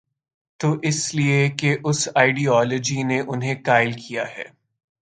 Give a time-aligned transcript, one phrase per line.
[0.59, 4.43] تو اس لیے کہ اس آئیڈیالوجی نے انہیں قائل کیا ہے۔